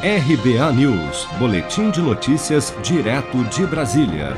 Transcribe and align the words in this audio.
RBA 0.00 0.72
News, 0.74 1.26
Boletim 1.40 1.90
de 1.90 2.00
Notícias, 2.00 2.72
direto 2.84 3.42
de 3.46 3.66
Brasília. 3.66 4.36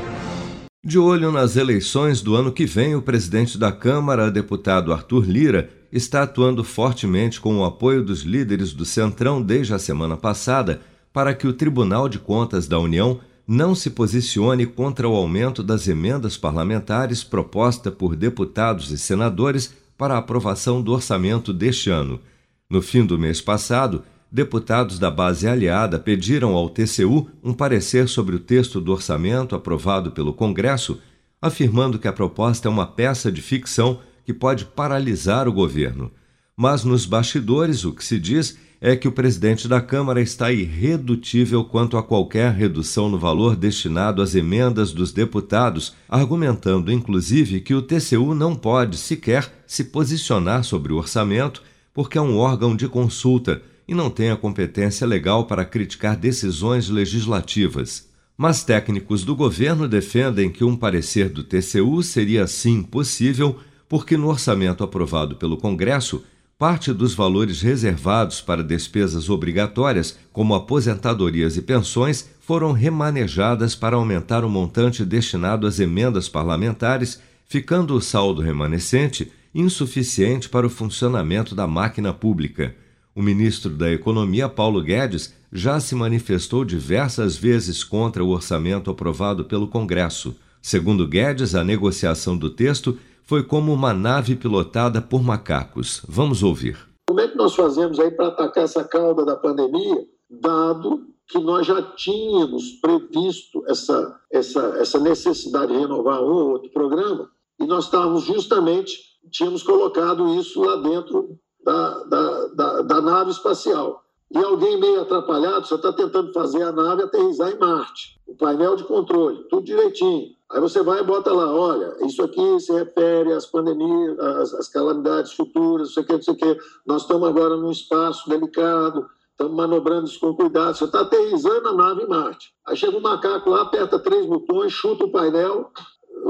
De 0.83 0.97
olho 0.97 1.31
nas 1.31 1.55
eleições 1.55 2.19
do 2.19 2.35
ano 2.35 2.51
que 2.51 2.65
vem, 2.65 2.95
o 2.95 3.01
presidente 3.03 3.59
da 3.59 3.71
Câmara, 3.71 4.31
deputado 4.31 4.91
Arthur 4.91 5.23
Lira, 5.29 5.69
está 5.91 6.23
atuando 6.23 6.63
fortemente 6.63 7.39
com 7.39 7.59
o 7.59 7.63
apoio 7.63 8.03
dos 8.03 8.21
líderes 8.23 8.73
do 8.73 8.83
Centrão 8.83 9.39
desde 9.39 9.71
a 9.71 9.77
semana 9.77 10.17
passada 10.17 10.81
para 11.13 11.31
que 11.31 11.45
o 11.45 11.53
Tribunal 11.53 12.09
de 12.09 12.17
Contas 12.17 12.67
da 12.67 12.79
União 12.79 13.19
não 13.47 13.75
se 13.75 13.91
posicione 13.91 14.65
contra 14.65 15.07
o 15.07 15.15
aumento 15.15 15.61
das 15.61 15.87
emendas 15.87 16.35
parlamentares 16.35 17.23
proposta 17.23 17.91
por 17.91 18.15
deputados 18.15 18.89
e 18.89 18.97
senadores 18.97 19.71
para 19.95 20.15
a 20.15 20.17
aprovação 20.17 20.81
do 20.81 20.91
orçamento 20.91 21.53
deste 21.53 21.91
ano. 21.91 22.19
No 22.67 22.81
fim 22.81 23.05
do 23.05 23.19
mês 23.19 23.39
passado, 23.39 24.03
deputados 24.31 24.97
da 24.97 25.11
base 25.11 25.47
aliada 25.47 25.99
pediram 25.99 26.55
ao 26.55 26.69
TCU 26.69 27.27
um 27.43 27.53
parecer 27.53 28.07
sobre 28.07 28.35
o 28.35 28.39
texto 28.39 28.79
do 28.79 28.93
orçamento 28.93 29.55
aprovado 29.55 30.11
pelo 30.11 30.33
Congresso, 30.33 30.99
afirmando 31.41 31.99
que 31.99 32.07
a 32.07 32.13
proposta 32.13 32.67
é 32.67 32.71
uma 32.71 32.87
peça 32.87 33.31
de 33.31 33.41
ficção 33.41 33.99
que 34.23 34.33
pode 34.33 34.65
paralisar 34.65 35.47
o 35.47 35.53
governo. 35.53 36.11
Mas 36.55 36.83
nos 36.83 37.05
bastidores, 37.05 37.83
o 37.83 37.91
que 37.91 38.05
se 38.05 38.19
diz 38.19 38.57
é 38.79 38.95
que 38.95 39.07
o 39.07 39.11
presidente 39.11 39.67
da 39.67 39.81
Câmara 39.81 40.21
está 40.21 40.51
irredutível 40.51 41.63
quanto 41.63 41.97
a 41.97 42.03
qualquer 42.03 42.51
redução 42.51 43.09
no 43.09 43.19
valor 43.19 43.55
destinado 43.55 44.21
às 44.21 44.33
emendas 44.33 44.91
dos 44.91 45.11
deputados, 45.11 45.93
argumentando 46.07 46.91
inclusive 46.91 47.61
que 47.61 47.75
o 47.75 47.81
TCU 47.81 48.33
não 48.33 48.55
pode 48.55 48.97
sequer 48.97 49.51
se 49.67 49.85
posicionar 49.85 50.63
sobre 50.63 50.93
o 50.93 50.97
orçamento 50.97 51.61
porque 51.93 52.17
é 52.17 52.21
um 52.21 52.37
órgão 52.37 52.75
de 52.75 52.87
consulta 52.87 53.61
e 53.91 53.93
não 53.93 54.09
tem 54.09 54.31
a 54.31 54.37
competência 54.37 55.05
legal 55.05 55.47
para 55.47 55.65
criticar 55.65 56.15
decisões 56.15 56.87
legislativas. 56.87 58.07
Mas 58.37 58.63
técnicos 58.63 59.25
do 59.25 59.35
governo 59.35 59.85
defendem 59.85 60.49
que 60.49 60.63
um 60.63 60.77
parecer 60.77 61.27
do 61.27 61.43
TCU 61.43 62.01
seria 62.01 62.47
sim 62.47 62.81
possível, 62.83 63.59
porque 63.89 64.15
no 64.15 64.29
orçamento 64.29 64.81
aprovado 64.81 65.35
pelo 65.35 65.57
Congresso, 65.57 66.23
parte 66.57 66.93
dos 66.93 67.13
valores 67.13 67.59
reservados 67.61 68.39
para 68.39 68.63
despesas 68.63 69.29
obrigatórias, 69.29 70.17
como 70.31 70.55
aposentadorias 70.55 71.57
e 71.57 71.61
pensões, 71.61 72.29
foram 72.39 72.71
remanejadas 72.71 73.75
para 73.75 73.97
aumentar 73.97 74.45
o 74.45 74.49
montante 74.49 75.03
destinado 75.03 75.67
às 75.67 75.81
emendas 75.81 76.29
parlamentares, 76.29 77.19
ficando 77.45 77.93
o 77.93 77.99
saldo 77.99 78.41
remanescente 78.41 79.29
insuficiente 79.53 80.47
para 80.47 80.65
o 80.65 80.69
funcionamento 80.69 81.53
da 81.53 81.67
máquina 81.67 82.13
pública. 82.13 82.73
O 83.21 83.23
ministro 83.23 83.69
da 83.69 83.91
Economia, 83.91 84.49
Paulo 84.49 84.81
Guedes, 84.81 85.31
já 85.53 85.79
se 85.79 85.93
manifestou 85.93 86.65
diversas 86.65 87.37
vezes 87.37 87.83
contra 87.83 88.23
o 88.23 88.29
orçamento 88.29 88.89
aprovado 88.89 89.45
pelo 89.45 89.67
Congresso. 89.67 90.35
Segundo 90.59 91.07
Guedes, 91.07 91.53
a 91.53 91.63
negociação 91.63 92.35
do 92.35 92.49
texto 92.49 92.97
foi 93.21 93.43
como 93.43 93.71
uma 93.71 93.93
nave 93.93 94.35
pilotada 94.35 94.99
por 95.03 95.21
macacos. 95.21 96.01
Vamos 96.09 96.41
ouvir. 96.41 96.79
Como 97.07 97.19
é 97.19 97.27
que 97.27 97.37
nós 97.37 97.53
fazemos 97.53 97.99
aí 97.99 98.09
para 98.09 98.29
atacar 98.29 98.63
essa 98.63 98.83
cauda 98.83 99.23
da 99.23 99.35
pandemia, 99.35 100.03
dado 100.27 101.05
que 101.29 101.37
nós 101.37 101.67
já 101.67 101.79
tínhamos 101.79 102.71
previsto 102.81 103.63
essa, 103.67 104.19
essa, 104.31 104.77
essa 104.79 104.99
necessidade 104.99 105.71
de 105.71 105.77
renovar 105.77 106.23
um 106.23 106.33
ou 106.33 106.49
outro 106.53 106.71
programa, 106.71 107.29
e 107.59 107.67
nós 107.67 107.85
estávamos 107.85 108.23
justamente, 108.23 108.97
tínhamos 109.29 109.61
colocado 109.61 110.39
isso 110.39 110.59
lá 110.59 110.77
dentro 110.77 111.37
da, 111.63 112.03
da, 112.03 112.47
da, 112.47 112.81
da 112.81 113.01
nave 113.01 113.31
espacial. 113.31 114.03
E 114.33 114.37
alguém 114.37 114.79
meio 114.79 115.01
atrapalhado, 115.01 115.67
você 115.67 115.75
está 115.75 115.91
tentando 115.91 116.31
fazer 116.31 116.63
a 116.63 116.71
nave 116.71 117.03
aterrizar 117.03 117.51
em 117.51 117.59
Marte. 117.59 118.17
O 118.25 118.33
painel 118.33 118.77
de 118.77 118.85
controle, 118.85 119.43
tudo 119.49 119.65
direitinho. 119.65 120.29
Aí 120.49 120.59
você 120.59 120.81
vai 120.81 120.99
e 120.99 121.03
bota 121.03 121.33
lá, 121.33 121.53
olha, 121.53 121.95
isso 122.05 122.23
aqui 122.23 122.59
se 122.59 122.71
refere 122.73 123.33
às 123.33 123.45
pandemias, 123.45 124.19
às, 124.19 124.53
às 124.53 124.69
calamidades 124.69 125.33
futuras, 125.33 125.87
não 125.87 125.93
sei 125.93 126.03
o 126.03 126.05
que, 126.05 126.13
não 126.13 126.21
sei 126.21 126.33
o 126.33 126.37
que. 126.37 126.57
Nós 126.85 127.01
estamos 127.01 127.27
agora 127.27 127.57
num 127.57 127.71
espaço 127.71 128.29
delicado, 128.29 129.05
estamos 129.31 129.53
manobrando 129.55 130.05
isso 130.05 130.19
com 130.19 130.35
cuidado. 130.35 130.77
Você 130.77 130.85
está 130.85 131.01
aterrizando 131.01 131.69
a 131.69 131.73
nave 131.73 132.03
em 132.03 132.07
Marte. 132.07 132.53
Aí 132.65 132.75
chega 132.77 132.97
um 132.97 133.01
macaco 133.01 133.49
lá, 133.49 133.63
aperta 133.63 133.99
três 133.99 134.25
botões, 134.25 134.71
chuta 134.71 135.05
o 135.05 135.11
painel, 135.11 135.71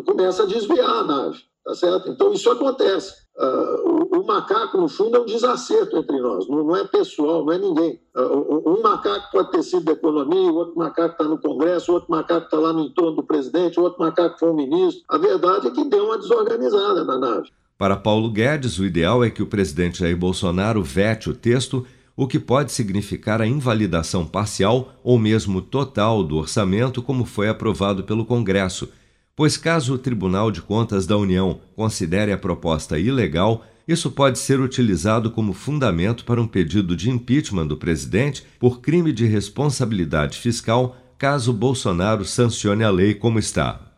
começa 0.05 0.43
a 0.43 0.47
desviar 0.47 0.89
a 0.89 1.03
nave, 1.03 1.39
tá 1.63 1.75
certo? 1.75 2.09
Então 2.09 2.31
isso 2.33 2.49
acontece. 2.49 3.13
Uh, 3.37 4.00
o, 4.21 4.25
macaco, 4.25 4.77
no 4.77 4.87
fundo, 4.87 5.17
é 5.17 5.19
um 5.19 5.25
desacerto 5.25 5.97
entre 5.97 6.19
nós, 6.19 6.47
não, 6.47 6.75
é 6.75 6.85
pessoal, 6.85 7.45
não 7.45 7.53
é 7.53 7.57
ninguém. 7.57 7.99
Uh, 8.15 8.69
um 8.69 8.81
macaco 8.81 9.31
pode 9.31 9.51
ter 9.51 9.63
sido 9.63 9.85
da 9.85 9.91
economia, 9.93 10.51
outro 10.51 10.77
macaco 10.77 11.13
está 11.13 11.23
no 11.23 11.37
Congresso, 11.37 11.91
outro 11.91 12.11
macaco 12.11 12.45
está 12.45 12.57
lá 12.57 12.71
no 12.71 12.81
entorno 12.81 13.17
do 13.17 13.23
presidente, 13.23 13.79
outro 13.79 13.99
macaco 13.99 14.39
foi 14.39 14.49
um 14.49 14.55
ministro. 14.55 15.03
A 15.09 15.17
verdade 15.17 15.67
é 15.67 15.71
que 15.71 15.83
deu 15.85 16.05
uma 16.05 16.17
desorganizada 16.17 17.03
na 17.03 17.17
nave. 17.17 17.49
Para 17.77 17.97
Paulo 17.97 18.29
Guedes, 18.29 18.77
o 18.77 18.85
ideal 18.85 19.23
é 19.23 19.29
que 19.29 19.41
o 19.41 19.47
presidente 19.47 19.99
Jair 19.99 20.15
Bolsonaro 20.15 20.83
vete 20.83 21.29
o 21.29 21.35
texto, 21.35 21.85
o 22.15 22.27
que 22.27 22.39
pode 22.39 22.71
significar 22.71 23.41
a 23.41 23.47
invalidação 23.47 24.25
parcial 24.25 24.89
ou 25.03 25.17
mesmo 25.17 25.61
total 25.61 26.23
do 26.23 26.37
orçamento, 26.37 27.01
como 27.01 27.25
foi 27.25 27.49
aprovado 27.49 28.03
pelo 28.03 28.25
Congresso 28.25 28.87
pois 29.35 29.57
caso 29.57 29.95
o 29.95 29.97
Tribunal 29.97 30.51
de 30.51 30.61
Contas 30.61 31.07
da 31.07 31.17
União 31.17 31.59
considere 31.75 32.31
a 32.31 32.37
proposta 32.37 32.99
ilegal, 32.99 33.65
isso 33.91 34.09
pode 34.09 34.39
ser 34.39 34.59
utilizado 34.59 35.29
como 35.29 35.53
fundamento 35.53 36.25
para 36.25 36.41
um 36.41 36.47
pedido 36.47 36.95
de 36.95 37.09
impeachment 37.09 37.67
do 37.67 37.77
presidente 37.77 38.43
por 38.59 38.79
crime 38.79 39.11
de 39.11 39.25
responsabilidade 39.25 40.39
fiscal, 40.39 40.97
caso 41.17 41.53
Bolsonaro 41.53 42.25
sancione 42.25 42.83
a 42.83 42.89
lei 42.89 43.13
como 43.13 43.37
está. 43.37 43.91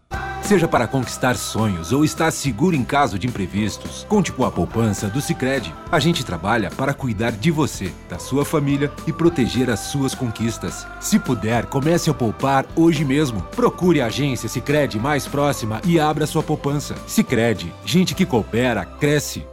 Seja 0.43 0.67
para 0.67 0.85
conquistar 0.87 1.37
sonhos 1.37 1.93
ou 1.93 2.03
estar 2.03 2.29
seguro 2.29 2.75
em 2.75 2.83
caso 2.83 3.17
de 3.17 3.25
imprevistos, 3.25 4.05
conte 4.09 4.29
com 4.29 4.43
a 4.43 4.51
poupança 4.51 5.07
do 5.07 5.21
Sicredi. 5.21 5.73
A 5.89 5.99
gente 5.99 6.25
trabalha 6.25 6.69
para 6.69 6.93
cuidar 6.93 7.31
de 7.31 7.49
você, 7.49 7.93
da 8.09 8.19
sua 8.19 8.43
família 8.43 8.91
e 9.07 9.13
proteger 9.13 9.69
as 9.69 9.79
suas 9.79 10.13
conquistas. 10.13 10.85
Se 10.99 11.17
puder, 11.17 11.67
comece 11.67 12.09
a 12.09 12.13
poupar 12.13 12.65
hoje 12.75 13.05
mesmo. 13.05 13.41
Procure 13.55 14.01
a 14.01 14.07
agência 14.07 14.49
Sicredi 14.49 14.99
mais 14.99 15.25
próxima 15.25 15.81
e 15.85 15.97
abra 15.97 16.27
sua 16.27 16.43
poupança. 16.43 16.93
Sicredi, 17.07 17.73
gente 17.85 18.13
que 18.13 18.25
coopera 18.25 18.83
cresce. 18.85 19.52